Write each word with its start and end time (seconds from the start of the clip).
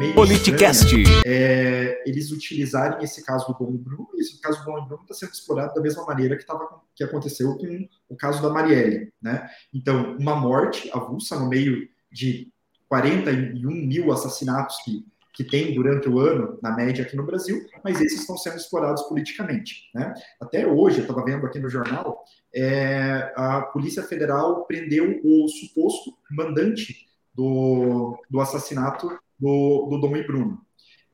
meio 0.00 0.14
Politicast. 0.14 0.94
É, 1.26 2.02
eles 2.06 2.32
utilizarem 2.32 3.04
esse 3.04 3.22
caso 3.22 3.46
do 3.46 3.54
Bom 3.54 3.76
Bruno, 3.76 4.08
e 4.14 4.20
esse 4.22 4.40
caso 4.40 4.58
do 4.60 4.64
Bom 4.64 4.86
Bruno 4.86 5.02
está 5.02 5.14
sendo 5.14 5.32
explorado 5.32 5.74
da 5.74 5.80
mesma 5.82 6.06
maneira 6.06 6.38
que, 6.38 6.46
tava, 6.46 6.66
que 6.96 7.04
aconteceu 7.04 7.54
com 7.58 7.88
o 8.08 8.16
caso 8.16 8.40
da 8.42 8.48
Marielle. 8.48 9.12
Né? 9.20 9.46
Então, 9.74 10.16
uma 10.16 10.34
morte 10.34 10.90
avulsa 10.94 11.38
no 11.38 11.50
meio 11.50 11.86
de 12.10 12.50
41 12.88 13.70
mil 13.70 14.10
assassinatos 14.10 14.78
que, 14.82 15.04
que 15.34 15.44
tem 15.44 15.74
durante 15.74 16.08
o 16.08 16.18
ano, 16.18 16.58
na 16.62 16.74
média 16.74 17.04
aqui 17.04 17.14
no 17.14 17.26
Brasil, 17.26 17.62
mas 17.84 18.00
esses 18.00 18.20
estão 18.20 18.38
sendo 18.38 18.56
explorados 18.56 19.02
politicamente. 19.02 19.90
Né? 19.94 20.14
Até 20.40 20.66
hoje, 20.66 20.98
eu 20.98 21.02
estava 21.02 21.22
vendo 21.22 21.44
aqui 21.44 21.58
no 21.58 21.68
jornal, 21.68 22.24
é, 22.54 23.32
a 23.36 23.60
Polícia 23.60 24.02
Federal 24.02 24.64
prendeu 24.64 25.20
o 25.22 25.46
suposto 25.46 26.16
mandante 26.30 27.06
do, 27.34 28.18
do 28.30 28.40
assassinato 28.40 29.10
do, 29.40 29.88
do 29.90 30.00
Dom 30.00 30.16
e 30.16 30.26
Bruno. 30.26 30.60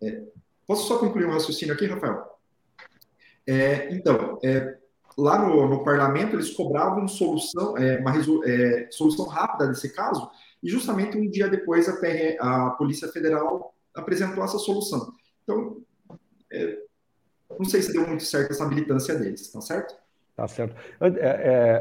É, 0.03 0.23
posso 0.67 0.87
só 0.87 0.99
concluir 0.99 1.27
um 1.27 1.33
raciocínio 1.33 1.75
aqui, 1.75 1.87
Rafael? 1.87 2.37
É, 3.47 3.95
então, 3.95 4.39
é, 4.45 4.77
lá 5.17 5.39
no, 5.39 5.69
no, 5.69 5.85
parlamento 5.85 6.35
eles 6.35 6.51
cobravam 6.51 7.07
solução, 7.07 7.79
é, 7.79 7.99
uma 7.99 8.13
é, 8.45 8.89
solução 8.91 9.27
rápida 9.27 9.69
desse 9.69 9.95
caso, 9.95 10.29
e 10.63 10.69
justamente 10.69 11.17
um 11.17 11.31
dia 11.31 11.49
depois 11.49 11.89
a, 11.89 11.97
PR, 11.97 12.37
a 12.41 12.71
Polícia 12.71 13.09
Federal 13.09 13.75
apresentou 13.95 14.43
essa 14.43 14.59
solução. 14.59 15.13
Então, 15.45 15.79
é, 16.53 16.79
não 17.57 17.65
sei 17.65 17.81
se 17.81 17.93
deu 17.93 18.07
muito 18.07 18.25
certo 18.25 18.51
essa 18.51 18.67
militância 18.67 19.15
deles, 19.15 19.51
tá 19.53 19.61
certo? 19.61 19.95
Tá 20.35 20.47
certo. 20.47 20.77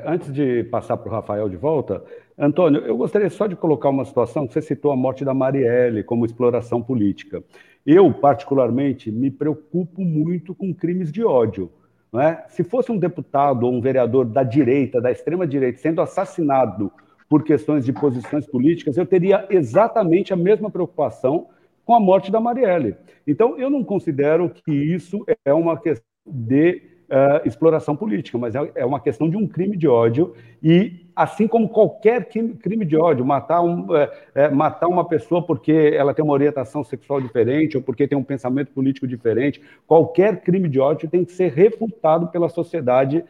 Antes 0.05 0.31
de 0.31 0.63
passar 0.65 0.95
para 0.95 1.09
o 1.09 1.11
Rafael 1.11 1.49
de 1.49 1.57
volta, 1.57 2.05
Antônio, 2.37 2.81
eu 2.81 2.97
gostaria 2.97 3.29
só 3.29 3.47
de 3.47 3.55
colocar 3.55 3.89
uma 3.89 4.03
situação. 4.03 4.47
Você 4.47 4.61
citou 4.61 4.91
a 4.91 4.95
morte 4.95 5.23
da 5.23 5.33
Marielle 5.33 6.03
como 6.03 6.25
exploração 6.25 6.81
política. 6.81 7.41
Eu, 7.85 8.13
particularmente, 8.13 9.09
me 9.11 9.31
preocupo 9.31 10.01
muito 10.01 10.53
com 10.53 10.73
crimes 10.73 11.11
de 11.11 11.23
ódio. 11.23 11.71
É? 12.13 12.45
Se 12.47 12.63
fosse 12.63 12.91
um 12.91 12.97
deputado 12.97 13.63
ou 13.63 13.73
um 13.73 13.81
vereador 13.81 14.25
da 14.25 14.41
direita, 14.41 15.01
da 15.01 15.11
extrema-direita, 15.11 15.79
sendo 15.79 16.01
assassinado 16.01 16.91
por 17.29 17.43
questões 17.43 17.83
de 17.83 17.91
posições 17.91 18.45
políticas, 18.45 18.97
eu 18.97 19.05
teria 19.05 19.45
exatamente 19.49 20.31
a 20.31 20.37
mesma 20.37 20.69
preocupação 20.69 21.47
com 21.83 21.93
a 21.93 21.99
morte 21.99 22.31
da 22.31 22.39
Marielle. 22.39 22.95
Então, 23.27 23.57
eu 23.57 23.69
não 23.69 23.83
considero 23.83 24.49
que 24.49 24.71
isso 24.71 25.25
é 25.43 25.53
uma 25.53 25.77
questão 25.77 26.05
de 26.25 26.94
uh, 27.09 27.47
exploração 27.47 27.95
política, 27.95 28.37
mas 28.37 28.55
é, 28.55 28.71
é, 28.75 28.85
uma 28.85 28.99
questão 28.99 29.29
de 29.29 29.37
um 29.37 29.47
crime 29.47 29.77
de 29.77 29.87
ódio 29.87 30.33
e 30.61 31.05
assim 31.15 31.47
como 31.47 31.69
qualquer 31.69 32.25
crime 32.25 32.83
de 32.83 32.97
ódio, 32.97 33.25
matar, 33.25 33.61
um, 33.61 33.87
é, 34.33 34.49
matar 34.49 34.87
uma 34.87 35.05
pessoa 35.07 35.41
porque 35.41 35.93
ela 35.95 36.13
tem 36.13 36.25
uma 36.25 36.33
orientação 36.33 36.83
sexual 36.83 37.21
diferente 37.21 37.77
ou 37.77 37.83
porque 37.83 38.07
tem 38.07 38.17
um 38.17 38.23
pensamento 38.23 38.71
político 38.71 39.07
diferente, 39.07 39.61
qualquer 39.87 40.41
crime 40.41 40.67
de 40.67 40.79
ódio 40.79 41.09
tem 41.09 41.23
que 41.23 41.31
ser 41.31 41.53
refutado 41.53 42.27
pela 42.27 42.49
sociedade 42.49 43.23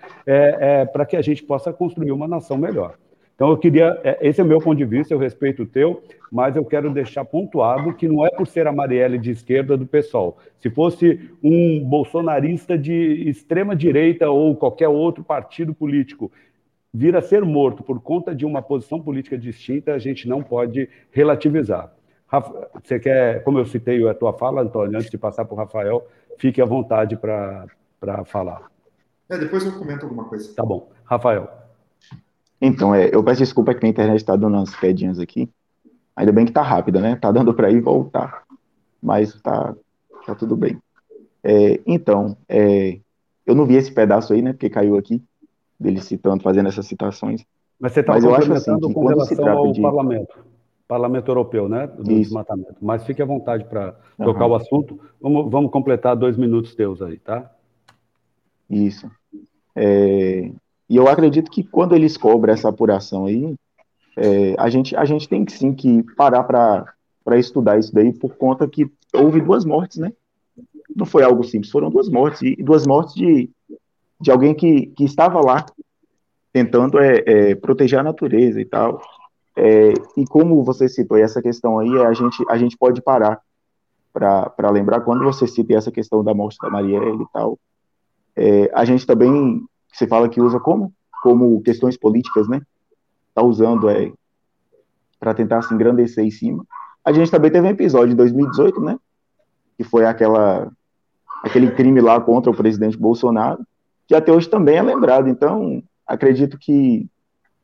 para 0.92 1.06
que 1.06 1.16
a 1.16 1.22
gente 1.22 1.44
possa 1.44 1.72
construir 1.72 2.12
uma 2.12 2.28
nação 2.28 2.58
melhor. 2.58 2.96
Então, 3.36 3.50
eu 3.50 3.58
queria. 3.58 4.00
É, 4.04 4.18
esse 4.28 4.40
é 4.40 4.44
o 4.44 4.48
meu 4.48 4.60
ponto 4.60 4.78
de 4.78 4.86
vista, 4.86 5.14
eu 5.14 5.20
respeito 5.20 5.64
o 5.64 5.66
teu, 5.66 6.02
mas 6.32 6.56
eu 6.56 6.64
quero 6.64 6.90
deixar 6.92 7.26
pontuado 7.26 7.94
que 7.94 8.08
não 8.08 8.26
é 8.26 8.30
por 8.30 8.48
ser 8.48 8.66
a 8.66 8.72
Marielle 8.72 9.18
de 9.18 9.32
esquerda 9.32 9.78
do 9.78 9.86
PSOL. 9.86 10.38
Se 10.60 10.70
fosse 10.70 11.30
um 11.44 11.84
bolsonarista 11.84 12.78
de 12.78 13.30
extrema-direita 13.30 14.30
ou 14.30 14.56
qualquer 14.56 14.88
outro 14.88 15.24
partido 15.24 15.74
político 15.74 16.32
vir 16.94 17.14
a 17.14 17.22
ser 17.22 17.44
morto 17.44 17.84
por 17.84 18.02
conta 18.02 18.34
de 18.34 18.46
uma 18.46 18.62
posição 18.62 19.02
política 19.02 19.38
distinta, 19.38 19.94
a 19.94 20.00
gente 20.00 20.30
não 20.30 20.42
pode 20.42 20.90
relativizar. 21.12 21.94
Rafa, 22.26 22.70
você 22.82 22.98
quer, 22.98 23.44
como 23.44 23.60
eu 23.60 23.66
citei 23.66 24.08
a 24.08 24.14
tua 24.14 24.32
fala, 24.32 24.62
Antônio, 24.62 24.98
antes 24.98 25.12
de 25.12 25.18
passar 25.18 25.44
para 25.44 25.54
o 25.54 25.58
Rafael, 25.58 26.08
fique 26.38 26.62
à 26.62 26.66
vontade 26.66 27.18
para 27.18 27.68
falar. 28.26 28.72
É, 29.30 29.38
depois 29.38 29.66
eu 29.66 29.74
comento 29.74 30.06
alguma 30.06 30.24
coisa. 30.24 30.56
Tá 30.56 30.64
bom. 30.64 30.90
Rafael. 31.04 31.65
Então, 32.62 32.96
é, 32.96 33.10
eu 33.14 33.24
peço 33.24 33.40
desculpa 33.40 33.74
que 33.74 33.86
a 33.86 33.90
internet 33.90 34.18
está 34.18 34.36
dando 34.36 34.56
umas 34.56 34.76
quedinhas 34.76 35.20
aqui. 35.20 35.50
Ainda 36.16 36.32
bem 36.32 36.46
que 36.46 36.52
tá 36.52 36.62
rápida, 36.62 37.02
né? 37.02 37.16
Tá 37.16 37.32
dando 37.32 37.54
para 37.54 37.70
ir 37.70 37.78
e 37.78 37.82
voltar. 37.82 38.44
Mas 39.02 39.40
tá, 39.42 39.76
tá 40.26 40.34
tudo 40.34 40.56
bem. 40.56 40.80
É, 41.44 41.80
então, 41.86 42.38
é, 42.48 43.00
eu 43.46 43.54
não 43.54 43.66
vi 43.66 43.76
esse 43.76 43.92
pedaço 43.92 44.34
aí, 44.34 44.42
né? 44.42 44.54
Porque 44.54 44.70
caiu 44.70 44.98
aqui, 44.98 45.22
dele 45.80 46.02
citando, 46.02 46.42
fazendo 46.42 46.70
essas 46.70 46.88
citações. 46.88 47.46
Mas 47.80 47.92
você 47.92 48.00
está 48.00 48.18
eu 48.18 48.34
assim, 48.34 48.94
com 48.94 49.06
relação 49.06 49.48
ao 49.48 49.72
de... 49.72 49.82
parlamento, 49.82 50.40
parlamento 50.88 51.30
europeu, 51.30 51.68
né? 51.68 51.88
Do 51.88 52.04
Isso. 52.04 52.22
desmatamento. 52.22 52.78
Mas 52.82 53.06
fique 53.06 53.22
à 53.22 53.26
vontade 53.26 53.66
para 53.66 53.96
uhum. 54.18 54.26
tocar 54.26 54.48
o 54.48 54.56
assunto. 54.56 55.00
Vamos, 55.22 55.52
vamos 55.52 55.72
completar 55.72 56.16
dois 56.16 56.38
minutos 56.38 56.74
teus 56.74 57.02
aí, 57.02 57.20
tá? 57.20 57.52
Isso. 58.70 59.12
É, 59.76 60.52
e 60.90 60.96
eu 60.96 61.08
acredito 61.08 61.50
que 61.50 61.64
quando 61.64 61.96
eles 61.96 62.16
cobram 62.16 62.54
essa 62.54 62.70
apuração 62.70 63.26
aí, 63.26 63.56
é, 64.18 64.56
a, 64.58 64.70
gente, 64.70 64.96
a 64.96 65.04
gente 65.04 65.28
tem 65.28 65.44
que 65.44 65.52
sim 65.52 65.74
que 65.74 66.04
parar 66.16 66.44
para 66.44 67.40
estudar 67.40 67.80
isso 67.80 67.94
daí, 67.94 68.14
por 68.14 68.36
conta 68.36 68.68
que 68.68 68.90
houve 69.14 69.42
duas 69.42 69.66
mortes, 69.66 69.98
né? 69.98 70.14
Não 70.96 71.06
foi 71.06 71.24
algo 71.24 71.44
simples, 71.44 71.72
foram 71.72 71.90
duas 71.90 72.08
mortes, 72.08 72.42
e 72.42 72.56
duas 72.64 72.86
mortes 72.86 73.16
de, 73.16 73.50
de 74.22 74.32
alguém 74.32 74.54
que, 74.54 74.88
que 74.88 75.04
estava 75.04 75.42
lá 75.42 75.66
tentando 76.54 77.00
é, 77.00 77.24
é, 77.26 77.56
proteger 77.56 78.00
a 78.00 78.04
natureza 78.04 78.62
e 78.62 78.66
tal. 78.66 79.02
É, 79.58 79.94
e 80.16 80.26
como 80.26 80.64
você 80.64 80.88
citou 80.88 81.18
essa 81.18 81.42
questão 81.42 81.80
aí, 81.80 81.98
a 82.02 82.14
gente, 82.14 82.44
a 82.50 82.58
gente 82.58 82.78
pode 82.78 83.02
parar 83.02 83.42
para 84.14 84.70
lembrar, 84.72 85.02
quando 85.02 85.26
você 85.26 85.46
cita 85.46 85.74
essa 85.74 85.92
questão 85.92 86.24
da 86.24 86.34
morte 86.34 86.58
da 86.62 86.70
Marielle 86.70 87.24
e 87.24 87.28
tal, 87.34 87.60
é, 88.34 88.72
a 88.74 88.86
gente 88.86 89.06
também 89.06 89.62
você 89.96 90.06
fala 90.06 90.28
que 90.28 90.42
usa 90.42 90.60
como? 90.60 90.94
Como 91.24 91.62
questões 91.62 91.98
políticas, 91.98 92.50
né? 92.50 92.62
Tá 93.34 93.42
usando 93.42 93.90
é, 93.90 94.12
para 95.20 95.34
tentar 95.34 95.62
se 95.62 95.74
engrandecer 95.74 96.24
em 96.24 96.32
cima. 96.32 96.66
A 97.04 97.14
gente 97.14 97.32
também 97.32 97.50
teve 97.50 97.66
um 97.66 97.72
episódio 97.72 98.12
em 98.12 98.16
2018, 98.16 98.82
né? 98.82 98.98
Que 99.78 99.84
foi 99.84 100.06
aquela 100.06 100.70
aquele 101.44 101.72
crime 101.72 102.02
lá 102.02 102.20
contra 102.20 102.52
o 102.52 102.56
presidente 102.56 102.98
Bolsonaro, 102.98 103.66
que 104.08 104.16
até 104.16 104.32
hoje 104.32 104.50
também 104.50 104.78
é 104.78 104.82
lembrado. 104.82 105.30
Então, 105.30 105.82
acredito 106.06 106.58
que 106.58 107.08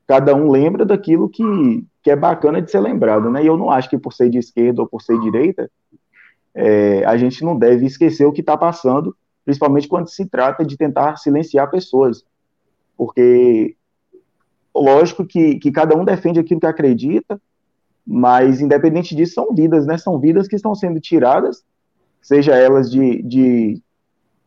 cada 0.08 0.34
um 0.36 0.50
lembra 0.50 0.86
daquilo 0.86 1.28
que, 1.28 1.84
que 2.02 2.12
é 2.12 2.16
bacana 2.16 2.62
de 2.62 2.72
ser 2.72 2.80
lembrado, 2.80 3.30
né? 3.30 3.44
E 3.44 3.48
eu 3.48 3.58
não 3.58 3.70
acho 3.70 3.90
que 3.90 3.98
por 3.98 4.14
ser 4.14 4.30
de 4.30 4.38
esquerda 4.38 4.82
ou 4.82 4.88
por 4.88 5.02
ser 5.02 5.20
direita, 5.20 5.70
é, 6.54 7.04
a 7.06 7.18
gente 7.18 7.44
não 7.44 7.58
deve 7.58 7.86
esquecer 7.86 8.26
o 8.26 8.32
que 8.32 8.42
está 8.42 8.56
passando 8.56 9.16
principalmente 9.44 9.88
quando 9.88 10.08
se 10.10 10.26
trata 10.26 10.66
de 10.66 10.78
tentar 10.78 11.18
silenciar 11.18 11.70
pessoas, 11.70 12.24
porque 12.98 13.76
lógico 14.74 15.26
que, 15.26 15.60
que 15.60 15.72
cada 15.72 15.96
um 15.96 16.06
defende 16.06 16.40
aquilo 16.40 16.60
que 16.60 16.66
acredita, 16.66 17.42
mas 18.06 18.62
independente 18.62 19.16
disso 19.16 19.34
são 19.34 19.54
vidas, 19.54 19.86
né? 19.86 19.98
São 19.98 20.20
vidas 20.20 20.48
que 20.48 20.56
estão 20.56 20.74
sendo 20.74 21.00
tiradas, 21.00 21.64
seja 22.22 22.56
elas 22.56 22.92
de, 22.92 23.22
de, 23.24 23.82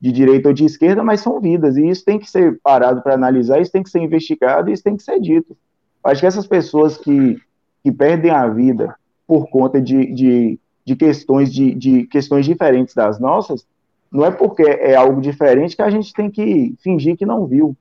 de 0.01 0.13
direita 0.13 0.49
ou 0.49 0.55
de 0.55 0.65
esquerda, 0.65 1.03
mas 1.03 1.21
são 1.21 1.41
vidas, 1.41 1.77
e 1.77 1.89
isso 1.89 2.05
tem 2.05 2.19
que 2.19 2.31
ser 2.31 2.59
parado 2.63 3.03
para 3.03 3.15
analisar, 3.15 3.61
isso 3.61 3.73
tem 3.73 3.83
que 3.83 3.91
ser 3.91 4.01
investigado, 4.01 4.71
isso 4.71 4.83
tem 4.83 4.97
que 4.97 5.03
ser 5.03 5.21
dito. 5.21 5.57
Acho 6.03 6.21
que 6.21 6.27
essas 6.27 6.47
pessoas 6.47 6.99
que, 6.99 7.41
que 7.83 7.91
perdem 7.91 8.31
a 8.31 8.47
vida 8.47 8.95
por 9.27 9.49
conta 9.49 9.81
de, 9.81 10.13
de, 10.13 10.61
de 10.85 10.97
questões 10.97 11.53
de, 11.53 11.75
de 11.75 12.07
questões 12.07 12.45
diferentes 12.45 12.95
das 12.95 13.19
nossas, 13.19 13.67
não 14.15 14.25
é 14.25 14.31
porque 14.31 14.63
é 14.63 14.95
algo 14.95 15.21
diferente 15.21 15.75
que 15.75 15.83
a 15.83 15.91
gente 15.91 16.13
tem 16.13 16.31
que 16.31 16.73
fingir 16.81 17.17
que 17.17 17.27
não 17.27 17.47
viu. 17.47 17.77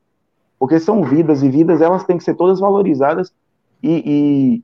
Porque 0.57 0.79
são 0.79 1.03
vidas, 1.03 1.43
e 1.43 1.49
vidas 1.49 1.79
elas 1.79 2.03
têm 2.05 2.17
que 2.17 2.23
ser 2.23 2.33
todas 2.33 2.59
valorizadas 2.59 3.31
e, 3.83 4.63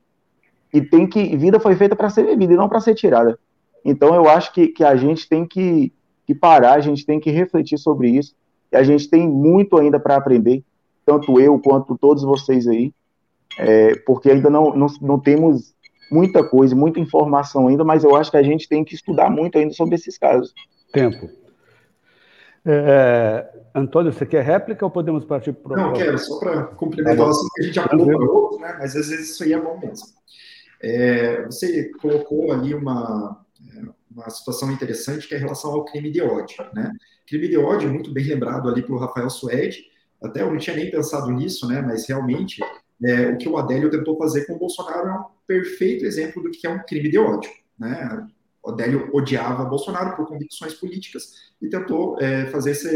e, 0.72 0.78
e 0.78 0.82
tem 0.82 1.06
que. 1.06 1.36
Vida 1.36 1.60
foi 1.60 1.76
feita 1.76 1.94
para 1.94 2.10
ser 2.10 2.26
vivida 2.26 2.54
e 2.54 2.56
não 2.56 2.68
para 2.68 2.80
ser 2.80 2.96
tirada. 2.96 3.38
Então 3.84 4.12
eu 4.12 4.28
acho 4.28 4.52
que, 4.52 4.66
que 4.66 4.82
a 4.82 4.96
gente 4.96 5.28
tem 5.28 5.46
que, 5.46 5.92
que 6.26 6.34
parar, 6.34 6.74
a 6.74 6.80
gente 6.80 7.06
tem 7.06 7.20
que 7.20 7.30
refletir 7.30 7.78
sobre 7.78 8.08
isso. 8.08 8.34
E 8.72 8.76
a 8.76 8.82
gente 8.82 9.08
tem 9.08 9.28
muito 9.28 9.78
ainda 9.78 10.00
para 10.00 10.16
aprender, 10.16 10.64
tanto 11.06 11.40
eu 11.40 11.56
quanto 11.60 11.96
todos 11.96 12.24
vocês 12.24 12.66
aí, 12.66 12.92
é, 13.56 13.94
porque 14.04 14.28
ainda 14.28 14.50
não, 14.50 14.74
não, 14.74 14.86
não 15.00 15.20
temos 15.20 15.72
muita 16.10 16.42
coisa, 16.42 16.74
muita 16.74 16.98
informação 16.98 17.68
ainda, 17.68 17.84
mas 17.84 18.02
eu 18.02 18.16
acho 18.16 18.30
que 18.30 18.36
a 18.36 18.42
gente 18.42 18.68
tem 18.68 18.82
que 18.82 18.96
estudar 18.96 19.30
muito 19.30 19.56
ainda 19.56 19.72
sobre 19.72 19.94
esses 19.94 20.18
casos. 20.18 20.52
Tempo. 20.92 21.38
É, 22.64 22.72
é, 22.72 23.60
Antônio, 23.74 24.12
você 24.12 24.26
quer 24.26 24.44
réplica 24.44 24.84
ou 24.84 24.90
podemos 24.90 25.24
partir 25.24 25.52
para 25.52 25.72
o. 25.72 25.76
Não, 25.76 25.92
quero, 25.92 26.18
só 26.18 26.38
para 26.38 26.64
complementar 26.64 27.26
o 27.26 27.30
assunto 27.30 27.50
que 27.54 27.62
a 27.62 27.64
gente 27.64 27.74
já 27.74 27.88
falou 27.88 28.06
para 28.06 28.30
outro, 28.30 28.58
né? 28.58 28.76
mas 28.78 28.96
às 28.96 29.08
vezes 29.08 29.30
isso 29.30 29.42
aí 29.44 29.52
é 29.52 29.60
bom 29.60 29.78
mesmo. 29.78 30.06
É, 30.82 31.44
você 31.44 31.90
colocou 32.00 32.52
ali 32.52 32.74
uma, 32.74 33.44
é, 33.74 33.82
uma 34.10 34.28
situação 34.30 34.70
interessante 34.72 35.28
que 35.28 35.34
é 35.34 35.38
em 35.38 35.42
relação 35.42 35.72
ao 35.72 35.84
crime 35.84 36.10
de 36.10 36.22
ódio. 36.22 36.64
Né? 36.74 36.90
Crime 37.26 37.48
de 37.48 37.56
ódio, 37.56 37.90
muito 37.90 38.12
bem 38.12 38.24
lembrado 38.24 38.68
ali 38.68 38.82
pelo 38.82 38.98
Rafael 38.98 39.30
Suede, 39.30 39.84
até 40.22 40.42
eu 40.42 40.50
não 40.50 40.58
tinha 40.58 40.76
nem 40.76 40.90
pensado 40.90 41.30
nisso, 41.30 41.66
né? 41.68 41.80
mas 41.80 42.06
realmente 42.06 42.62
é, 43.04 43.28
o 43.28 43.38
que 43.38 43.48
o 43.48 43.56
Adélio 43.56 43.90
tentou 43.90 44.18
fazer 44.18 44.46
com 44.46 44.54
o 44.54 44.58
Bolsonaro 44.58 45.08
é 45.08 45.12
um 45.12 45.24
perfeito 45.46 46.04
exemplo 46.04 46.42
do 46.42 46.50
que 46.50 46.66
é 46.66 46.70
um 46.70 46.82
crime 46.84 47.10
de 47.10 47.18
ódio. 47.18 47.50
Né? 47.78 48.26
Odélio 48.62 49.08
odiava 49.12 49.64
Bolsonaro 49.64 50.16
por 50.16 50.26
convicções 50.26 50.74
políticas 50.74 51.50
e 51.60 51.68
tentou 51.68 52.18
é, 52.20 52.46
fazer 52.46 52.72
esse, 52.72 52.88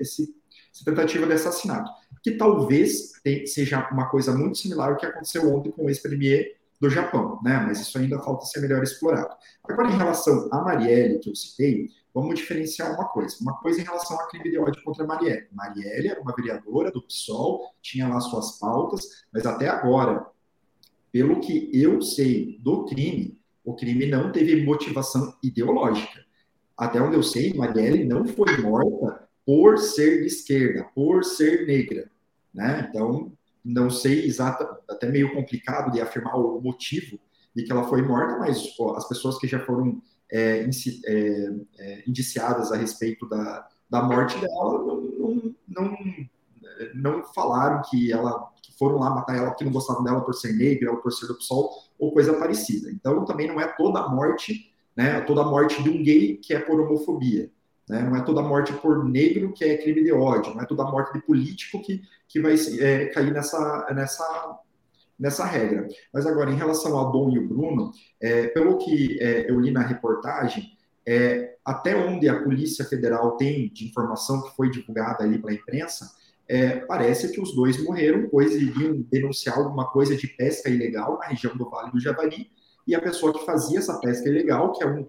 esse, 0.00 0.34
essa 0.72 0.84
tentativa 0.84 1.26
de 1.26 1.32
assassinato, 1.32 1.90
que 2.22 2.32
talvez 2.32 3.12
seja 3.46 3.88
uma 3.90 4.08
coisa 4.08 4.32
muito 4.32 4.58
similar 4.58 4.90
ao 4.90 4.96
que 4.96 5.06
aconteceu 5.06 5.52
ontem 5.54 5.70
com 5.70 5.86
o 5.86 5.88
ex-premier 5.88 6.56
do 6.80 6.90
Japão, 6.90 7.40
né? 7.42 7.58
Mas 7.66 7.80
isso 7.80 7.96
ainda 7.98 8.18
falta 8.20 8.44
ser 8.44 8.60
melhor 8.60 8.82
explorado. 8.82 9.34
Agora, 9.64 9.88
em 9.88 9.96
relação 9.96 10.48
a 10.52 10.60
Marielle, 10.62 11.18
que 11.18 11.30
eu 11.30 11.34
citei, 11.34 11.88
vamos 12.14 12.38
diferenciar 12.38 12.94
uma 12.94 13.08
coisa. 13.08 13.36
Uma 13.40 13.56
coisa 13.58 13.80
em 13.80 13.84
relação 13.84 14.18
ao 14.18 14.28
crime 14.28 14.50
de 14.50 14.58
ódio 14.58 14.82
contra 14.84 15.04
a 15.04 15.06
Marielle. 15.06 15.46
Marielle 15.52 16.08
era 16.08 16.20
uma 16.20 16.34
vereadora 16.34 16.90
do 16.90 17.02
PSOL, 17.02 17.74
tinha 17.80 18.08
lá 18.08 18.20
suas 18.20 18.58
pautas, 18.58 19.24
mas 19.32 19.46
até 19.46 19.68
agora, 19.68 20.26
pelo 21.10 21.40
que 21.40 21.70
eu 21.72 22.02
sei 22.02 22.58
do 22.60 22.84
crime, 22.84 23.38
o 23.66 23.74
crime 23.74 24.06
não 24.06 24.30
teve 24.30 24.64
motivação 24.64 25.36
ideológica. 25.42 26.24
Até 26.78 27.02
onde 27.02 27.16
eu 27.16 27.22
sei, 27.22 27.52
Marielle 27.52 28.04
não 28.04 28.24
foi 28.24 28.56
morta 28.58 29.28
por 29.44 29.76
ser 29.76 30.20
de 30.20 30.26
esquerda, 30.26 30.84
por 30.94 31.24
ser 31.24 31.66
negra. 31.66 32.08
Né? 32.54 32.86
Então, 32.88 33.32
não 33.64 33.90
sei 33.90 34.24
exata, 34.24 34.78
até 34.88 35.10
meio 35.10 35.34
complicado 35.34 35.90
de 35.90 36.00
afirmar 36.00 36.36
o 36.36 36.60
motivo 36.60 37.18
de 37.54 37.64
que 37.64 37.72
ela 37.72 37.88
foi 37.88 38.02
morta, 38.02 38.38
mas 38.38 38.68
pô, 38.76 38.94
as 38.94 39.08
pessoas 39.08 39.36
que 39.36 39.48
já 39.48 39.58
foram 39.58 40.00
é, 40.30 40.68
é, 41.06 41.50
é, 41.78 42.04
indiciadas 42.06 42.70
a 42.70 42.76
respeito 42.76 43.28
da, 43.28 43.66
da 43.90 44.02
morte 44.02 44.38
dela 44.38 44.78
não, 44.84 45.00
não, 45.18 45.54
não, 45.66 45.96
não, 46.94 47.24
falaram 47.32 47.82
que 47.88 48.12
ela 48.12 48.52
foram 48.78 48.98
lá 48.98 49.10
matar 49.10 49.36
ela 49.36 49.50
porque 49.50 49.64
não 49.64 49.72
gostavam 49.72 50.04
dela 50.04 50.20
por 50.20 50.34
ser 50.34 50.52
negra 50.52 50.90
ou 50.90 50.98
por 50.98 51.12
ser 51.12 51.26
do 51.26 51.34
PSOL 51.36 51.70
ou 51.98 52.12
coisa 52.12 52.34
parecida. 52.34 52.90
Então 52.90 53.24
também 53.24 53.48
não 53.48 53.60
é 53.60 53.66
toda 53.66 54.00
a 54.00 54.08
morte, 54.08 54.72
né, 54.96 55.20
toda 55.22 55.42
a 55.42 55.44
morte 55.44 55.82
de 55.82 55.90
um 55.90 56.02
gay 56.02 56.36
que 56.36 56.54
é 56.54 56.58
por 56.58 56.80
homofobia. 56.80 57.50
Né? 57.88 58.02
Não 58.02 58.16
é 58.16 58.22
toda 58.22 58.42
morte 58.42 58.72
por 58.74 59.04
negro 59.04 59.52
que 59.52 59.64
é 59.64 59.76
crime 59.76 60.02
de 60.02 60.12
ódio, 60.12 60.54
não 60.54 60.62
é 60.62 60.66
toda 60.66 60.84
morte 60.84 61.12
de 61.12 61.24
político 61.24 61.80
que, 61.82 62.02
que 62.28 62.40
vai 62.40 62.54
é, 62.80 63.06
cair 63.06 63.32
nessa, 63.32 63.86
nessa, 63.94 64.58
nessa 65.18 65.44
regra. 65.44 65.86
Mas 66.12 66.26
agora, 66.26 66.50
em 66.50 66.56
relação 66.56 66.96
ao 66.96 67.12
Dom 67.12 67.30
e 67.30 67.38
o 67.38 67.46
Bruno, 67.46 67.92
é, 68.20 68.48
pelo 68.48 68.78
que 68.78 69.18
é, 69.20 69.50
eu 69.50 69.60
li 69.60 69.70
na 69.70 69.82
reportagem, 69.82 70.76
é, 71.06 71.54
até 71.64 71.96
onde 71.96 72.28
a 72.28 72.42
Polícia 72.42 72.84
Federal 72.84 73.36
tem 73.36 73.72
de 73.72 73.86
informação 73.86 74.42
que 74.42 74.56
foi 74.56 74.68
divulgada 74.68 75.22
ali 75.22 75.38
pela 75.38 75.54
imprensa, 75.54 76.10
é, 76.48 76.76
parece 76.76 77.32
que 77.32 77.40
os 77.40 77.54
dois 77.54 77.82
morreram, 77.82 78.28
pois 78.30 78.54
iriam 78.54 79.04
denunciar 79.10 79.58
alguma 79.58 79.86
coisa 79.90 80.16
de 80.16 80.26
pesca 80.28 80.70
ilegal 80.70 81.18
na 81.18 81.26
região 81.26 81.56
do 81.56 81.68
Vale 81.68 81.90
do 81.90 82.00
Javari, 82.00 82.50
e 82.86 82.94
a 82.94 83.00
pessoa 83.00 83.32
que 83.32 83.44
fazia 83.44 83.78
essa 83.78 83.98
pesca 84.00 84.28
ilegal, 84.28 84.72
que 84.72 84.84
é 84.84 84.86
um 84.86 85.06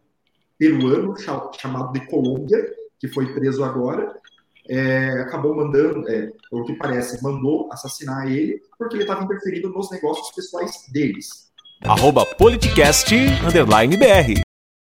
peruano 0.57 1.13
chamado 1.59 1.93
de 1.93 2.05
Colômbia, 2.07 2.65
que 2.99 3.07
foi 3.07 3.33
preso 3.33 3.63
agora, 3.63 4.19
é, 4.67 5.09
acabou 5.21 5.55
mandando, 5.55 6.09
é, 6.09 6.31
o 6.51 6.63
que 6.65 6.73
parece, 6.73 7.23
mandou 7.23 7.69
assassinar 7.71 8.27
ele 8.27 8.61
porque 8.77 8.95
ele 8.95 9.03
estava 9.03 9.23
interferindo 9.23 9.69
nos 9.69 9.89
negócios 9.91 10.31
pessoais 10.31 10.85
deles. 10.91 11.47
Arroba 11.83 12.25
politicast, 12.37 13.13
underline 13.45 13.95
BR. 13.95 14.46